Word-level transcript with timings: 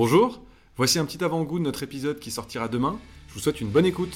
Bonjour, 0.00 0.42
voici 0.76 0.98
un 0.98 1.06
petit 1.06 1.24
avant-goût 1.24 1.58
de 1.58 1.64
notre 1.64 1.82
épisode 1.82 2.18
qui 2.18 2.30
sortira 2.30 2.68
demain. 2.68 2.98
Je 3.28 3.32
vous 3.32 3.40
souhaite 3.40 3.62
une 3.62 3.68
bonne 3.70 3.86
écoute. 3.86 4.14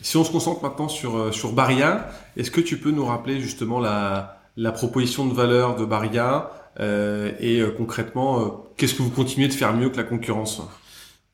Si 0.00 0.16
on 0.16 0.22
se 0.22 0.30
concentre 0.30 0.62
maintenant 0.62 0.86
sur, 0.86 1.16
euh, 1.16 1.32
sur 1.32 1.50
Baria, 1.50 2.08
est-ce 2.36 2.52
que 2.52 2.60
tu 2.60 2.78
peux 2.78 2.92
nous 2.92 3.04
rappeler 3.04 3.40
justement 3.40 3.80
la, 3.80 4.38
la 4.56 4.70
proposition 4.70 5.26
de 5.26 5.34
valeur 5.34 5.74
de 5.74 5.84
Baria 5.84 6.52
euh, 6.78 7.32
et 7.40 7.58
euh, 7.58 7.72
concrètement, 7.76 8.40
euh, 8.40 8.48
qu'est-ce 8.76 8.94
que 8.94 9.02
vous 9.02 9.10
continuez 9.10 9.48
de 9.48 9.54
faire 9.54 9.72
mieux 9.72 9.90
que 9.90 9.96
la 9.96 10.04
concurrence? 10.04 10.62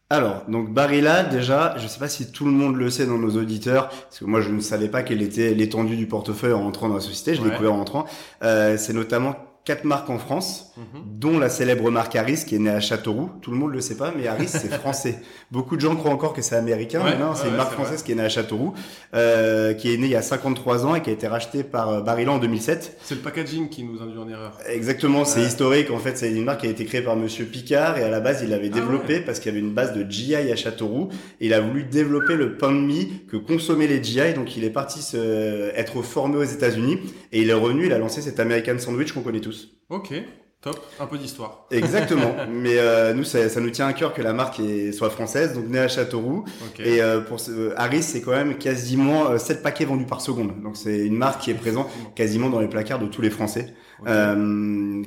Alors, 0.09 0.45
donc 0.49 0.73
Barilla, 0.73 1.25
déjà, 1.25 1.75
je 1.77 1.83
ne 1.83 1.89
sais 1.89 1.99
pas 1.99 2.09
si 2.09 2.33
tout 2.33 2.47
le 2.47 2.51
monde 2.53 2.75
le 2.77 2.89
sait 2.89 3.05
dans 3.05 3.19
nos 3.19 3.37
auditeurs, 3.37 3.91
parce 3.91 4.21
que 4.21 4.25
moi 4.25 4.41
je 4.41 4.49
ne 4.49 4.61
savais 4.61 4.89
pas 4.89 5.03
quelle 5.03 5.21
était 5.21 5.53
l'étendue 5.53 5.99
du 5.99 6.07
portefeuille 6.07 6.55
en 6.55 6.63
rentrant 6.63 6.89
dans 6.89 6.95
la 6.95 7.01
société, 7.03 7.35
je 7.35 7.41
l'ai 7.43 7.49
Ouais. 7.49 7.51
découvert 7.51 7.75
en 7.75 7.77
rentrant. 7.81 8.07
Euh, 8.43 8.79
c'est 8.79 8.95
notamment 8.95 9.37
quatre 9.69 9.85
marques 9.85 10.09
en 10.09 10.19
France, 10.19 10.73
Mhm. 10.79 11.03
dont 11.21 11.39
la 11.39 11.51
célèbre 11.51 11.91
marque 11.91 12.17
Harris 12.17 12.45
qui 12.47 12.55
est 12.55 12.59
née 12.59 12.71
à 12.71 12.81
Châteauroux. 12.81 13.29
Tout 13.43 13.51
le 13.51 13.59
monde 13.59 13.73
le 13.73 13.83
sait 13.83 13.99
pas, 13.99 14.15
mais 14.17 14.27
Harris 14.27 14.49
c'est 14.49 14.73
français. 14.83 15.19
Beaucoup 15.51 15.77
de 15.77 15.83
gens 15.83 15.95
croient 15.95 16.11
encore 16.11 16.33
que 16.33 16.41
c'est 16.41 16.55
américain, 16.57 17.01
Ouais, 17.05 17.11
mais 17.11 17.19
non, 17.23 17.33
ouais, 17.33 17.37
c'est 17.37 17.49
une 17.49 17.57
marque 17.57 17.73
française 17.73 18.03
qui 18.03 18.13
est 18.13 18.15
née 18.15 18.23
à 18.23 18.31
Châteauroux, 18.31 18.73
euh, 19.13 19.75
qui 19.75 19.93
est 19.93 19.99
née 19.99 20.07
il 20.07 20.13
y 20.13 20.17
a 20.17 20.23
53 20.23 20.87
ans 20.87 20.95
et 20.95 21.03
qui 21.03 21.11
a 21.11 21.13
été 21.13 21.27
rachetée 21.27 21.65
par 21.65 21.91
euh, 21.91 22.01
Barilla 22.01 22.33
en 22.33 22.39
2007. 22.39 22.97
C'est 23.03 23.17
le 23.17 23.21
packaging 23.21 23.69
qui 23.69 23.85
nous 23.85 24.01
induit 24.01 24.19
en 24.19 24.27
erreur. 24.27 24.57
Exactement, 24.71 25.27
c'est 25.27 25.43
historique. 25.43 25.91
En 25.91 25.99
fait, 25.99 26.17
c'est 26.17 26.33
une 26.33 26.45
marque 26.45 26.63
qui 26.63 26.67
a 26.67 26.71
été 26.71 26.87
créée 26.87 27.03
par 27.03 27.17
Monsieur 27.17 27.45
Picard 27.45 27.99
et 27.99 28.05
à 28.05 28.09
la 28.09 28.21
base, 28.21 28.41
il 28.43 28.49
l'avait 28.49 28.71
Ah 28.73 28.77
développé 28.77 29.21
parce 29.21 29.39
qu'il 29.39 29.53
y 29.53 29.55
avait 29.55 29.65
une 29.67 29.75
base 29.75 29.93
de 29.93 30.11
GI 30.11 30.35
à 30.35 30.57
Châteauroux. 30.57 31.11
Et 31.43 31.47
il 31.49 31.53
a 31.53 31.61
voulu 31.61 31.85
développer 31.85 32.37
le 32.37 32.57
pain 32.57 32.73
de 32.73 32.79
mie 32.81 33.25
que 33.31 33.37
consommaient 33.37 33.87
les 33.87 34.03
GI. 34.03 34.33
Donc, 34.35 34.57
il 34.57 34.65
est 34.65 34.71
parti 34.71 35.03
se, 35.03 35.71
être 35.77 36.01
formé 36.01 36.37
aux 36.39 36.43
États-Unis 36.45 37.01
et 37.33 37.43
il 37.43 37.51
est 37.51 37.55
revenu. 37.55 37.85
Il 37.85 37.93
a 37.93 37.99
lancé 37.99 38.23
cet 38.23 38.41
American 38.41 38.79
Sandwich 38.79 39.13
qu'on 39.13 39.21
connaît 39.23 39.41
tous. 39.41 39.58
Ok, 39.91 40.13
top, 40.61 40.79
un 41.01 41.07
peu 41.07 41.17
d'histoire. 41.19 41.67
Exactement. 41.71 42.35
Mais 42.51 42.79
euh, 42.79 43.15
nous, 43.15 43.25
ça, 43.25 43.49
ça 43.49 43.61
nous 43.61 43.71
tient 43.71 43.87
à 43.87 43.93
cœur 43.93 44.13
que 44.13 44.21
la 44.23 44.33
marque 44.33 44.61
est- 44.61 44.93
soit 44.93 45.11
française, 45.11 45.55
donc 45.55 45.69
née 45.69 45.79
à 45.79 45.89
Châteauroux. 45.89 46.45
Et 46.85 47.01
euh, 47.03 47.21
pour 47.21 47.39
euh, 47.49 47.73
Harris, 47.77 48.03
c'est 48.03 48.21
quand 48.21 48.33
même 48.33 48.59
quasiment 48.59 49.31
euh, 49.31 49.39
7 49.39 49.63
paquets 49.63 49.85
vendus 49.87 50.05
par 50.07 50.21
seconde. 50.21 50.61
Donc, 50.63 50.77
c'est 50.77 50.99
une 51.07 51.17
marque 51.17 51.41
qui 51.43 51.51
est 51.51 51.55
présente 51.55 51.89
quasiment 52.15 52.51
dans 52.51 52.61
les 52.61 52.69
placards 52.69 52.99
de 52.99 53.07
tous 53.07 53.23
les 53.23 53.31
Français. 53.31 53.75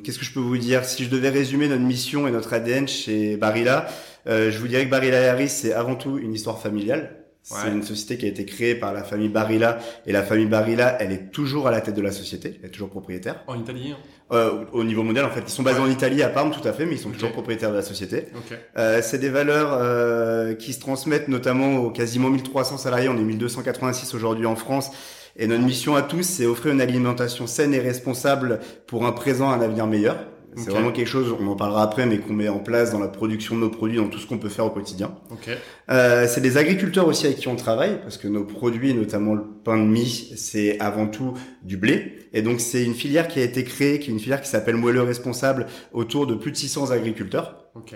Qu'est-ce 0.03 0.20
que 0.20 0.26
je 0.26 0.34
peux 0.34 0.39
vous 0.39 0.58
dire? 0.58 0.83
Si 0.86 1.04
je 1.06 1.09
devais 1.09 1.30
résumer 1.30 1.67
notre 1.67 1.83
mission 1.83 2.28
et 2.28 2.31
notre 2.31 2.54
ADN 2.54 2.88
chez 2.88 3.38
Barilla, 3.38 3.88
je 4.26 4.58
vous 4.58 4.67
dirais 4.67 4.86
que 4.86 4.89
Barilla 4.92 5.22
et 5.22 5.28
Harris, 5.30 5.50
c'est 5.50 5.73
avant 5.73 5.95
tout 5.95 6.17
une 6.17 6.33
histoire 6.33 6.59
familiale. 6.59 7.20
C'est 7.44 7.56
Ouais. 7.56 7.72
une 7.72 7.81
société 7.81 8.17
qui 8.17 8.25
a 8.25 8.30
été 8.30 8.45
créée 8.45 8.75
par 8.75 8.94
la 8.94 9.03
famille 9.03 9.28
Barilla 9.30 9.80
et 10.06 10.11
la 10.11 10.22
famille 10.22 10.45
Barilla, 10.45 10.95
elle 11.02 11.11
est 11.11 11.31
toujours 11.31 11.67
à 11.67 11.72
la 11.72 11.81
tête 11.81 11.95
de 11.95 12.02
la 12.02 12.11
société, 12.11 12.59
elle 12.61 12.67
est 12.67 12.72
toujours 12.72 12.89
propriétaire. 12.92 13.44
En 13.48 13.59
Italie. 13.59 13.92
hein. 13.94 13.98
Euh, 14.31 14.64
au 14.73 14.83
niveau 14.83 15.02
mondial, 15.03 15.25
en 15.25 15.30
fait, 15.31 15.42
ils 15.45 15.50
sont 15.50 15.64
basés 15.64 15.80
Ouais. 15.80 15.88
en 15.88 15.89
Italie, 15.92 16.22
à 16.23 16.30
Parme, 16.30 16.52
tout 16.52 16.66
à 16.66 16.72
fait, 16.72 16.86
mais 16.86 16.94
ils 16.94 17.00
sont 17.00 17.09
toujours 17.09 17.31
propriétaires 17.31 17.72
de 17.72 17.75
la 17.75 17.81
société. 17.81 18.28
Ok. 18.36 18.58
Euh, 18.78 19.02
c'est 19.02 19.17
des 19.17 19.30
valeurs 19.30 19.70
euh, 19.73 20.53
qui 20.53 20.72
se 20.73 20.80
transmettent 20.80 21.28
notamment 21.28 21.78
aux 21.78 21.89
quasiment 21.89 22.30
1300 22.30 22.78
salariés. 22.78 23.09
On 23.09 23.17
est 23.17 23.23
1286 23.23 24.14
aujourd'hui 24.14 24.45
en 24.45 24.55
France. 24.55 24.92
Et 25.36 25.48
notre 25.48 25.64
mission 25.64 25.95
à 25.95 26.02
tous, 26.02 26.23
c'est 26.23 26.45
offrir 26.45 26.73
une 26.73 26.81
alimentation 26.81 27.48
saine 27.48 27.73
et 27.73 27.80
responsable 27.80 28.59
pour 28.86 29.05
un 29.05 29.11
présent, 29.14 29.50
un 29.50 29.61
avenir 29.61 29.88
meilleur. 29.88 30.17
C'est 30.56 30.70
vraiment 30.70 30.92
quelque 30.92 31.08
chose, 31.08 31.34
on 31.40 31.48
en 31.48 31.56
parlera 31.56 31.84
après, 31.84 32.06
mais 32.06 32.18
qu'on 32.18 32.34
met 32.34 32.50
en 32.50 32.60
place 32.60 32.92
dans 32.92 33.00
la 33.00 33.08
production 33.08 33.56
de 33.56 33.62
nos 33.62 33.70
produits, 33.70 33.98
dans 33.98 34.10
tout 34.10 34.20
ce 34.20 34.28
qu'on 34.28 34.38
peut 34.38 34.50
faire 34.50 34.66
au 34.66 34.70
quotidien. 34.70 35.16
Ok. 35.32 35.50
Euh, 35.90 36.28
c'est 36.28 36.42
des 36.42 36.58
agriculteurs 36.58 37.08
aussi 37.08 37.26
avec 37.26 37.38
qui 37.38 37.48
on 37.48 37.56
travaille, 37.56 38.02
parce 38.02 38.18
que 38.18 38.28
nos 38.28 38.44
produits, 38.44 38.94
notamment 38.94 39.34
le 39.34 39.44
pain 39.64 39.78
de 39.78 39.88
mie, 39.88 40.34
c'est 40.36 40.80
avant 40.80 41.08
tout 41.08 41.34
du 41.64 41.78
blé. 41.78 42.20
Et 42.34 42.42
donc 42.42 42.60
c'est 42.60 42.84
une 42.84 42.94
filière 42.94 43.28
qui 43.28 43.40
a 43.40 43.44
été 43.44 43.64
créée, 43.64 44.00
qui 44.00 44.10
est 44.10 44.14
une 44.14 44.20
filière 44.20 44.42
qui 44.42 44.50
s'appelle 44.50 44.76
Moelleux 44.76 45.04
Responsable, 45.04 45.68
autour 45.94 46.28
de 46.28 46.36
plus 46.36 46.52
de 46.52 46.58
600 46.58 46.92
agriculteurs. 46.92 47.70
Ok. 47.76 47.96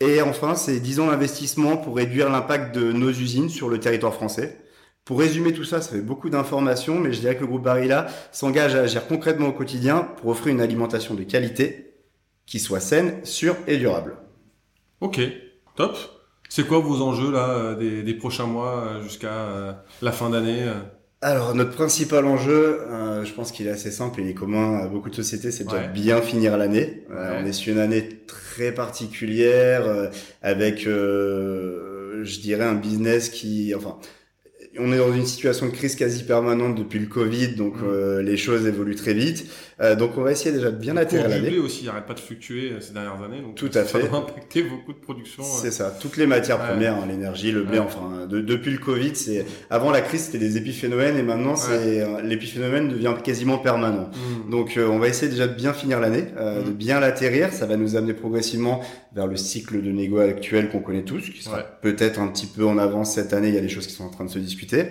Et 0.00 0.22
enfin, 0.22 0.54
c'est 0.54 0.80
10 0.80 1.00
ans 1.00 1.06
d'investissement 1.08 1.76
pour 1.76 1.96
réduire 1.96 2.30
l'impact 2.30 2.74
de 2.74 2.92
nos 2.92 3.10
usines 3.10 3.50
sur 3.50 3.68
le 3.68 3.78
territoire 3.78 4.14
français. 4.14 4.56
Pour 5.04 5.18
résumer 5.18 5.52
tout 5.52 5.64
ça, 5.64 5.82
ça 5.82 5.92
fait 5.92 6.00
beaucoup 6.00 6.30
d'informations, 6.30 6.98
mais 6.98 7.12
je 7.12 7.20
dirais 7.20 7.34
que 7.34 7.40
le 7.40 7.46
groupe 7.48 7.64
Barilla 7.64 8.06
s'engage 8.32 8.74
à 8.74 8.80
agir 8.80 9.06
concrètement 9.06 9.48
au 9.48 9.52
quotidien 9.52 10.08
pour 10.16 10.30
offrir 10.30 10.54
une 10.54 10.60
alimentation 10.60 11.14
de 11.14 11.24
qualité 11.24 11.89
qui 12.50 12.58
soit 12.58 12.80
saine, 12.80 13.14
sûre 13.24 13.56
et 13.66 13.78
durable. 13.78 14.16
Ok. 15.00 15.20
Top. 15.76 15.96
C'est 16.48 16.66
quoi 16.66 16.80
vos 16.80 17.00
enjeux 17.00 17.30
là 17.32 17.48
euh, 17.50 17.76
des, 17.76 18.02
des 18.02 18.14
prochains 18.14 18.46
mois 18.46 18.84
euh, 18.84 19.02
jusqu'à 19.02 19.32
euh, 19.32 19.72
la 20.02 20.10
fin 20.10 20.28
d'année 20.30 20.64
Alors, 21.22 21.54
notre 21.54 21.70
principal 21.70 22.24
enjeu, 22.26 22.80
euh, 22.90 23.24
je 23.24 23.32
pense 23.32 23.52
qu'il 23.52 23.68
est 23.68 23.70
assez 23.70 23.92
simple, 23.92 24.20
il 24.20 24.28
est 24.28 24.34
commun 24.34 24.78
à 24.80 24.88
beaucoup 24.88 25.10
de 25.10 25.14
sociétés, 25.14 25.52
c'est 25.52 25.64
de 25.64 25.70
Ouais. 25.70 25.88
bien 25.88 26.20
finir 26.20 26.58
l'année. 26.58 27.04
Euh, 27.10 27.36
Ouais. 27.36 27.40
On 27.42 27.46
est 27.46 27.52
sur 27.52 27.72
une 27.72 27.78
année 27.78 28.08
très 28.26 28.72
particulière, 28.74 29.86
euh, 29.86 30.08
avec, 30.42 30.86
euh, 30.88 32.24
je 32.24 32.40
dirais, 32.40 32.64
un 32.64 32.74
business 32.74 33.28
qui, 33.30 33.72
enfin, 33.76 33.96
on 34.78 34.92
est 34.92 34.98
dans 34.98 35.12
une 35.12 35.26
situation 35.26 35.66
de 35.66 35.72
crise 35.72 35.96
quasi 35.96 36.22
permanente 36.22 36.76
depuis 36.76 36.98
le 37.00 37.06
Covid, 37.06 37.54
donc 37.56 37.76
Mm. 37.76 37.84
euh, 37.88 38.22
les 38.22 38.36
choses 38.36 38.66
évoluent 38.66 38.94
très 38.94 39.14
vite. 39.14 39.46
Euh, 39.80 39.96
donc, 39.96 40.16
on 40.18 40.22
va 40.22 40.30
essayer 40.32 40.52
déjà 40.54 40.70
de 40.70 40.76
bien 40.76 40.92
Le 40.94 41.00
atterrir 41.00 41.28
l'année. 41.28 41.48
blé 41.48 41.58
aussi 41.58 41.88
arrête 41.88 42.04
pas 42.06 42.12
de 42.14 42.20
fluctuer 42.20 42.72
euh, 42.72 42.80
ces 42.80 42.92
dernières 42.92 43.20
années. 43.22 43.40
Donc 43.40 43.54
Tout 43.56 43.68
ça 43.72 43.80
à 43.80 43.84
fait. 43.84 44.06
doit 44.06 44.18
impacter 44.18 44.62
beaucoup 44.62 44.92
de 44.92 44.98
production. 44.98 45.42
euh. 45.42 45.46
C'est 45.62 45.70
ça, 45.70 45.96
toutes 46.00 46.16
les 46.18 46.26
matières 46.26 46.58
premières, 46.58 46.94
hein, 46.96 47.06
l'énergie, 47.08 47.50
le 47.50 47.62
blé, 47.62 47.78
enfin, 47.78 48.26
de- 48.28 48.40
depuis 48.42 48.70
le 48.70 48.78
Covid, 48.78 49.12
c'est 49.16 49.44
avant 49.70 49.90
la 49.90 50.02
crise, 50.02 50.24
c'était 50.24 50.38
des 50.38 50.56
épiphénomènes 50.58 51.16
et 51.16 51.22
maintenant, 51.22 51.56
c'est 51.56 52.02
euh, 52.02 52.20
l'épiphénomène 52.22 52.88
devient 52.90 53.14
quasiment 53.24 53.58
permanent. 53.58 54.10
Hmm. 54.46 54.50
Donc, 54.50 54.76
euh, 54.76 54.86
on 54.86 54.98
va 54.98 55.08
essayer 55.08 55.30
déjà 55.32 55.46
de 55.48 55.54
bien 55.54 55.72
finir 55.72 55.98
l'année, 55.98 56.26
euh, 56.38 56.60
Mhm. 56.60 56.66
de 56.66 56.70
bien 56.72 57.00
l'atterrir. 57.00 57.52
Ça 57.52 57.64
va 57.66 57.76
nous 57.76 57.96
amener 57.96 58.12
progressivement 58.14 58.82
vers 59.14 59.26
le 59.26 59.36
cycle 59.36 59.82
de 59.82 59.90
négo 59.90 60.18
actuel 60.18 60.68
qu'on 60.70 60.80
connaît 60.80 61.02
tous, 61.04 61.30
qui 61.30 61.42
sera 61.42 61.56
Ouais. 61.58 61.64
peut-être 61.82 62.20
un 62.20 62.28
petit 62.28 62.46
peu 62.46 62.64
en 62.64 62.78
avance 62.78 63.14
cette 63.14 63.32
année. 63.32 63.48
Il 63.48 63.54
y 63.54 63.58
a 63.58 63.62
des 63.62 63.68
choses 63.68 63.86
qui 63.86 63.92
sont 63.94 64.04
en 64.04 64.10
train 64.10 64.24
de 64.24 64.30
se 64.30 64.38
discuter. 64.38 64.86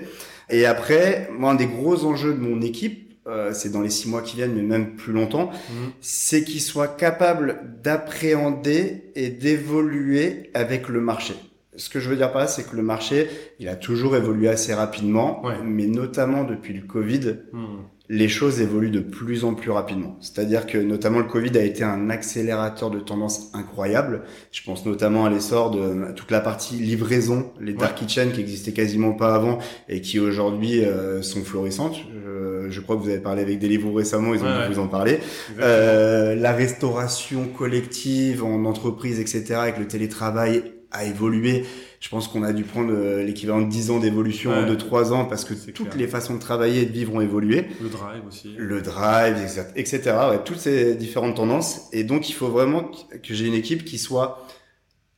Et 0.50 0.66
après, 0.66 1.30
moi, 1.38 1.52
un 1.52 1.56
des 1.56 1.68
gros 1.68 2.04
enjeux 2.06 2.34
de 2.34 2.40
mon 2.40 2.62
équipe, 2.62 3.08
euh, 3.28 3.54
c'est 3.54 3.70
dans 3.72 3.82
les 3.82 3.90
six 3.92 4.10
mois 4.10 4.22
qui 4.24 4.36
viennent, 4.38 4.56
mais 4.56 4.62
même 4.64 4.96
plus 4.96 5.14
longtemps, 5.14 5.52
Hmm. 5.70 5.90
c'est 6.02 6.44
qu'ils 6.44 6.62
soient 6.62 6.88
capables 6.88 7.60
d'appréhender 7.84 9.12
et 9.16 9.30
d'évoluer 9.30 10.50
avec 10.54 10.90
le 10.90 11.00
marché. 11.02 11.34
Ce 11.80 11.90
que 11.90 12.00
je 12.00 12.10
veux 12.10 12.16
dire 12.18 12.32
par 12.32 12.42
là, 12.42 12.48
c'est 12.48 12.70
que 12.70 12.76
le 12.76 12.84
marché, 12.84 13.28
il 13.60 13.68
a 13.70 13.76
toujours 13.76 14.16
évolué 14.16 14.50
assez 14.50 14.74
rapidement, 14.74 15.44
Ouais. 15.46 15.54
mais 15.64 15.88
notamment 15.88 16.44
depuis 16.44 16.74
le 16.74 16.82
Covid, 16.86 17.38
Hmm. 17.54 17.84
les 18.12 18.28
choses 18.28 18.60
évoluent 18.60 18.90
de 18.90 19.00
plus 19.02 19.44
en 19.46 19.54
plus 19.54 19.70
rapidement. 19.72 20.18
C'est-à-dire 20.20 20.66
que 20.66 20.78
notamment 20.80 21.20
le 21.20 21.26
Covid 21.26 21.56
a 21.58 21.64
été 21.64 21.84
un 21.84 22.10
accélérateur 22.10 22.90
de 22.90 23.00
tendance 23.00 23.52
incroyable. 23.54 24.24
Je 24.52 24.62
pense 24.64 24.84
notamment 24.86 25.26
à 25.26 25.30
l'essor 25.30 25.70
de 25.72 26.12
toute 26.14 26.32
la 26.32 26.40
partie 26.42 26.76
livraison, 26.76 27.52
les 27.62 27.74
dark 27.74 27.96
kitchen 27.96 28.32
qui 28.32 28.42
existaient 28.42 28.72
quasiment 28.74 29.14
pas 29.14 29.36
avant 29.36 29.60
et 29.90 30.02
qui 30.02 30.20
aujourd'hui 30.20 30.84
euh, 30.84 31.22
sont 31.22 31.44
florissantes. 31.44 31.98
Je, 32.26 32.70
je 32.72 32.82
crois 32.82 32.96
que 32.98 33.02
vous 33.02 33.10
avez 33.10 33.20
parlé 33.20 33.42
avec 33.44 33.60
Deliveroo 33.60 33.94
récemment, 33.94 34.34
ils 34.34 34.42
ont 34.42 34.46
Ouais, 34.46 34.58
ouais. 34.58 34.70
vous 34.74 34.80
en 34.80 34.88
parler. 34.88 35.20
Euh, 35.60 36.34
la 36.36 36.52
restauration 36.52 37.46
collective 37.48 38.44
en 38.44 38.66
entreprise, 38.66 39.20
etc., 39.20 39.54
avec 39.62 39.78
le 39.78 39.88
télétravail 39.88 40.64
a 40.92 41.06
évolué. 41.06 41.66
Je 42.00 42.10
pense 42.10 42.28
qu'on 42.28 42.44
a 42.44 42.54
dû 42.54 42.64
prendre 42.64 42.92
euh, 42.94 43.24
l'équivalent 43.24 43.62
de 43.62 43.70
10 43.70 43.92
ans 43.92 44.00
d'évolution 44.00 44.52
en 44.52 44.64
Ouais. 44.68 44.76
2-3 44.76 45.12
ans 45.12 45.26
parce 45.26 45.46
que 45.46 45.54
toutes 45.54 45.90
clair. 45.90 45.98
les 45.98 46.08
façons 46.08 46.34
de 46.36 46.40
travailler 46.40 46.82
et 46.82 46.86
de 46.86 46.92
vivre 46.94 47.14
ont 47.14 47.22
évolué. 47.22 47.68
Le 47.82 47.90
drive 47.90 48.22
aussi. 48.28 48.54
Le 48.58 48.82
drive, 48.82 49.36
etc. 49.76 50.02
Ouais, 50.32 50.40
toutes 50.44 50.60
ces 50.60 50.96
différentes 50.96 51.36
tendances. 51.36 51.90
Et 51.94 52.04
donc, 52.04 52.30
il 52.30 52.34
faut 52.34 52.48
vraiment 52.48 52.84
que 53.24 53.34
j'ai 53.34 53.46
une 53.46 53.54
équipe 53.54 53.86
qui 53.86 53.98
soit 53.98 54.46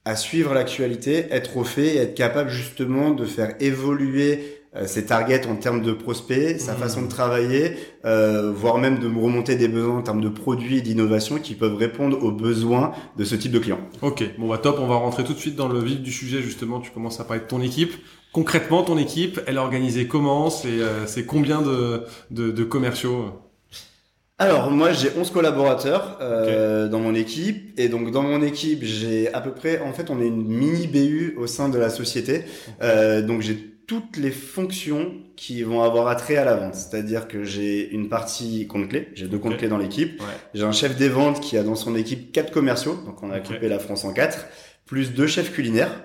à 0.06 0.16
suivre 0.16 0.54
l'actualité, 0.54 1.28
être 1.32 1.58
au 1.58 1.64
fait 1.64 1.96
et 1.96 1.98
être 1.98 2.16
capable 2.16 2.50
justement 2.50 3.12
de 3.12 3.26
faire 3.26 3.56
évoluer 3.60 4.58
euh, 4.76 4.88
ses 4.88 5.06
targets 5.06 5.46
en 5.48 5.58
termes 5.58 5.82
de 5.82 5.92
prospects, 5.94 6.60
sa 6.60 6.74
Mhm. 6.74 6.78
façon 6.78 7.02
de 7.04 7.08
travailler, 7.08 7.74
euh, 8.06 8.52
voire 8.54 8.78
même 8.78 9.00
de 9.00 9.08
remonter 9.08 9.56
des 9.56 9.68
besoins 9.68 9.98
en 9.98 10.02
termes 10.02 10.22
de 10.22 10.30
produits 10.30 10.78
et 10.78 10.82
d'innovation 10.82 11.40
qui 11.40 11.56
peuvent 11.56 11.76
répondre 11.76 12.24
aux 12.24 12.32
besoins 12.32 12.94
de 13.18 13.24
ce 13.26 13.36
type 13.36 13.52
de 13.52 13.60
client. 13.60 13.80
Ok, 14.02 14.24
bon 14.40 14.48
bah 14.50 14.58
top, 14.58 14.80
on 14.80 14.88
va 14.88 14.96
rentrer 14.96 15.24
tout 15.24 15.34
de 15.34 15.38
suite 15.40 15.56
dans 15.56 15.68
le 15.68 15.80
vif 15.80 16.02
du 16.02 16.12
sujet 16.12 16.42
justement, 16.42 16.80
tu 16.80 16.92
commences 16.92 17.20
à 17.20 17.24
parler 17.26 17.42
de 17.44 17.48
ton 17.48 17.62
équipe. 17.62 17.94
Concrètement, 18.32 18.84
ton 18.84 18.98
équipe, 18.98 19.42
elle 19.46 19.56
est 19.56 19.60
organisée 19.60 20.08
comment? 20.08 20.50
C'est 20.50 20.80
euh, 20.82 21.06
c'est 21.06 21.26
combien 21.26 21.62
de, 21.62 22.04
de, 22.32 22.52
de 22.52 22.64
commerciaux? 22.64 23.26
Alors 24.42 24.72
moi 24.72 24.92
j'ai 24.92 25.12
11 25.16 25.30
collaborateurs 25.30 26.18
euh, 26.20 26.88
dans 26.88 27.00
mon 27.00 27.14
équipe. 27.14 27.80
Et 27.80 27.90
donc 27.90 28.10
dans 28.10 28.24
mon 28.24 28.42
équipe 28.42 28.84
j'ai 28.84 29.32
à 29.34 29.40
peu 29.40 29.52
près 29.52 29.80
en 29.82 29.94
fait 29.94 30.10
on 30.10 30.20
est 30.20 30.26
une 30.26 30.44
mini 30.44 30.88
BU 30.88 31.36
au 31.38 31.46
sein 31.46 31.70
de 31.70 31.78
la 31.78 31.92
société. 31.92 32.46
Euh, 32.82 33.22
donc 33.22 33.42
j'ai 33.42 33.56
toutes 33.86 34.18
les 34.18 34.32
fonctions 34.32 35.14
qui 35.36 35.62
vont 35.62 35.84
avoir 35.84 36.08
attrait 36.08 36.38
à 36.38 36.46
la 36.46 36.56
vente. 36.56 36.74
C'est-à-dire 36.74 37.28
que 37.28 37.44
j'ai 37.44 37.92
une 37.92 38.10
partie 38.10 38.66
compte 38.66 38.90
clé 38.90 39.10
j'ai 39.14 39.28
deux 39.28 39.38
comptes 39.38 39.58
clés 39.58 39.68
dans 39.68 39.78
l'équipe. 39.78 40.20
Ouais. 40.20 40.26
j'ai 40.56 40.64
un 40.64 40.72
chef 40.72 40.98
des 40.98 41.10
ventes 41.10 41.40
qui 41.40 41.56
a 41.56 41.62
dans 41.62 41.76
son 41.76 41.96
équipe 41.96 42.32
quatre 42.32 42.52
commerciaux. 42.52 42.98
Donc 43.06 43.22
on 43.22 43.30
a 43.30 43.40
coupé 43.42 43.70
la 43.70 43.78
France 43.78 44.06
en 44.06 44.12
quatre 44.12 44.48
plus 44.88 45.14
deux 45.14 45.28
chefs 45.28 45.54
culinaires. 45.54 46.04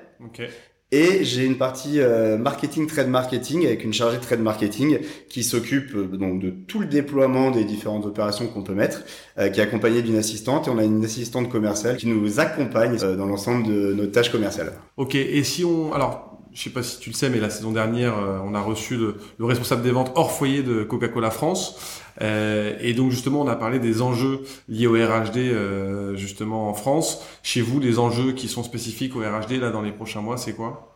Et 0.92 1.24
j'ai 1.24 1.44
une 1.44 1.58
partie 1.58 1.98
euh, 1.98 2.38
marketing, 2.38 2.86
trade 2.86 3.08
marketing, 3.08 3.66
avec 3.66 3.82
une 3.82 3.92
chargée 3.92 4.18
de 4.18 4.22
trade 4.22 4.40
marketing 4.40 5.00
qui 5.28 5.42
s'occupe 5.42 5.92
euh, 5.96 6.06
donc 6.16 6.40
de 6.40 6.50
tout 6.50 6.78
le 6.78 6.86
déploiement 6.86 7.50
des 7.50 7.64
différentes 7.64 8.06
opérations 8.06 8.46
qu'on 8.46 8.62
peut 8.62 8.74
mettre, 8.74 9.02
euh, 9.36 9.48
qui 9.48 9.58
est 9.58 9.64
accompagnée 9.64 10.02
d'une 10.02 10.16
assistante. 10.16 10.68
Et 10.68 10.70
on 10.70 10.78
a 10.78 10.84
une 10.84 11.04
assistante 11.04 11.48
commerciale 11.48 11.96
qui 11.96 12.06
nous 12.06 12.38
accompagne 12.38 12.96
dans 12.98 13.26
l'ensemble 13.26 13.66
de 13.66 13.94
nos 13.94 14.06
tâches 14.06 14.30
commerciales. 14.30 14.74
Ok, 14.96 15.16
et 15.16 15.42
si 15.42 15.64
on... 15.64 15.92
Alors, 15.92 16.35
je 16.56 16.62
sais 16.62 16.70
pas 16.70 16.82
si 16.82 16.98
tu 16.98 17.10
le 17.10 17.14
sais, 17.14 17.28
mais 17.30 17.38
la 17.38 17.50
saison 17.50 17.70
dernière, 17.70 18.14
on 18.44 18.54
a 18.54 18.60
reçu 18.60 18.96
le, 18.96 19.16
le 19.38 19.44
responsable 19.44 19.82
des 19.82 19.90
ventes 19.90 20.10
hors 20.14 20.32
foyer 20.32 20.62
de 20.62 20.82
Coca-Cola 20.84 21.30
France. 21.30 22.02
Euh, 22.22 22.76
et 22.80 22.94
donc 22.94 23.10
justement, 23.10 23.42
on 23.42 23.48
a 23.48 23.56
parlé 23.56 23.78
des 23.78 24.02
enjeux 24.02 24.40
liés 24.68 24.86
au 24.86 24.94
RHD 24.94 25.36
euh, 25.36 26.16
justement 26.16 26.68
en 26.68 26.74
France. 26.74 27.22
Chez 27.42 27.60
vous, 27.60 27.80
les 27.80 27.98
enjeux 27.98 28.32
qui 28.32 28.48
sont 28.48 28.62
spécifiques 28.62 29.16
au 29.16 29.20
RHD 29.20 29.52
là 29.60 29.70
dans 29.70 29.82
les 29.82 29.92
prochains 29.92 30.22
mois, 30.22 30.36
c'est 30.36 30.54
quoi? 30.54 30.95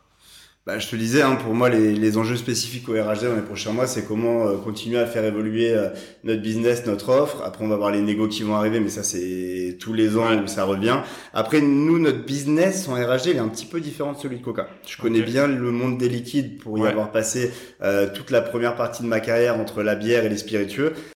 Bah, 0.67 0.79
je 0.79 0.89
te 0.89 0.95
disais, 0.95 1.23
hein, 1.23 1.37
pour 1.37 1.55
moi, 1.55 1.71
les, 1.71 1.95
les, 1.95 2.19
enjeux 2.19 2.37
spécifiques 2.37 2.87
au 2.91 2.93
RHD 2.93 3.25
dans 3.25 3.35
les 3.35 3.41
prochains 3.41 3.73
mois, 3.73 3.87
c'est 3.87 4.05
comment 4.07 4.47
euh, 4.47 4.59
continuer 4.59 4.99
à 4.99 5.07
faire 5.07 5.25
évoluer 5.25 5.73
euh, 5.73 5.89
notre 6.23 6.43
business, 6.43 6.85
notre 6.85 7.09
offre. 7.09 7.43
Après, 7.47 7.65
on 7.65 7.69
va 7.69 7.77
voir 7.77 7.91
les 7.91 8.03
négos 8.03 8.29
qui 8.29 8.43
vont 8.43 8.55
arriver, 8.55 8.79
mais 8.79 8.91
ça, 8.91 9.03
c'est 9.03 9.79
tous 9.81 9.95
les 9.95 10.19
ans 10.19 10.37
où 10.37 10.47
ça 10.47 10.65
revient. 10.65 10.99
Après, 11.33 11.63
nous, 11.63 11.99
notre 11.99 12.27
business 12.27 12.89
en 12.89 12.93
RHD, 12.93 13.29
il 13.29 13.37
est 13.37 13.39
un 13.39 13.49
petit 13.49 13.65
peu 13.65 13.81
différent 13.81 14.13
de 14.13 14.19
celui 14.19 14.37
de 14.37 14.45
Coca. 14.45 14.69
Je 14.87 15.01
connais 15.01 15.23
bien 15.23 15.47
le 15.47 15.71
monde 15.71 15.97
des 15.97 16.11
liquides 16.11 16.59
pour 16.59 16.79
y 16.79 16.87
avoir 16.87 17.11
passé 17.11 17.53
euh, 17.81 18.07
toute 18.15 18.31
la 18.31 18.43
première 18.43 18.77
partie 18.77 19.03
de 19.03 19.09
ma 19.09 19.21
carrière 19.21 19.59
entre 19.59 19.83
la 19.83 19.95
bière 19.95 20.27
et 20.27 20.29
les 20.29 20.37
spiritueux. 20.37 20.93